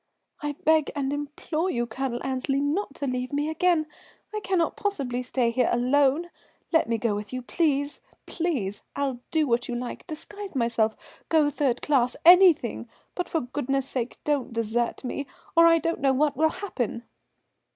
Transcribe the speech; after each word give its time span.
"I 0.41 0.53
beg 0.53 0.89
and 0.95 1.13
implore 1.13 1.69
you, 1.69 1.85
Colonel 1.85 2.19
Annesley, 2.23 2.59
not 2.59 2.95
to 2.95 3.05
leave 3.05 3.31
me 3.31 3.49
again. 3.51 3.85
I 4.33 4.39
cannot 4.39 4.75
possibly 4.75 5.21
stay 5.21 5.51
here 5.51 5.69
alone. 5.71 6.31
Let 6.71 6.89
me 6.89 6.97
go 6.97 7.13
with 7.13 7.31
you, 7.31 7.43
please, 7.43 8.01
please. 8.25 8.81
I'll 8.95 9.19
do 9.29 9.45
what 9.45 9.67
you 9.67 9.75
like, 9.75 10.07
disguise 10.07 10.55
myself, 10.55 11.23
go 11.29 11.51
third 11.51 11.83
class, 11.83 12.15
anything; 12.25 12.89
but 13.13 13.29
for 13.29 13.41
goodness' 13.41 13.87
sake 13.89 14.17
don't 14.23 14.51
desert 14.51 15.03
me, 15.03 15.27
or 15.55 15.67
I 15.67 15.77
don't 15.77 16.01
know 16.01 16.13
what 16.13 16.35
will 16.35 16.49
happen." 16.49 17.03